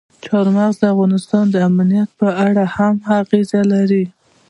چار 0.25 0.45
مغز 0.55 0.75
د 0.79 0.83
افغانستان 0.93 1.45
د 1.49 1.55
امنیت 1.69 2.09
په 2.19 2.27
اړه 2.45 2.63
هم 2.75 2.95
اغېز 3.19 3.49
لري. 3.73 4.05